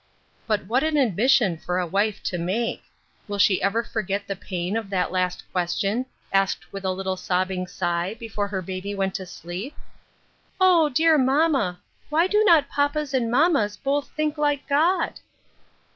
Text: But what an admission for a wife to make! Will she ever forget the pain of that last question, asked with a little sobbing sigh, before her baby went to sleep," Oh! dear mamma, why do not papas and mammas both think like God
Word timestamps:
But 0.47 0.65
what 0.65 0.81
an 0.83 0.97
admission 0.97 1.57
for 1.59 1.77
a 1.77 1.85
wife 1.85 2.23
to 2.23 2.39
make! 2.39 2.81
Will 3.27 3.37
she 3.37 3.61
ever 3.61 3.83
forget 3.83 4.25
the 4.25 4.35
pain 4.35 4.75
of 4.75 4.89
that 4.89 5.11
last 5.11 5.43
question, 5.51 6.07
asked 6.33 6.73
with 6.73 6.83
a 6.83 6.89
little 6.91 7.15
sobbing 7.15 7.67
sigh, 7.67 8.15
before 8.15 8.47
her 8.47 8.63
baby 8.63 8.95
went 8.95 9.13
to 9.13 9.27
sleep," 9.27 9.75
Oh! 10.59 10.89
dear 10.89 11.19
mamma, 11.19 11.81
why 12.09 12.25
do 12.25 12.43
not 12.43 12.67
papas 12.67 13.13
and 13.13 13.29
mammas 13.29 13.77
both 13.77 14.09
think 14.09 14.39
like 14.39 14.67
God 14.67 15.19